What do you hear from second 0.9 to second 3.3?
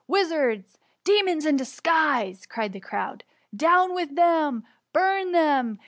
demons in disguise T cried the crowd.